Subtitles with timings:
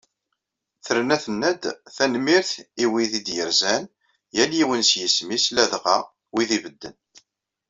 [0.85, 1.63] Terna tenna-d:
[1.95, 2.51] "Tanemmirt
[2.83, 3.83] i wid i d-yerzan,
[4.35, 5.97] yal yiwen s yisem-is, ladɣa
[6.33, 6.95] wid ibedden".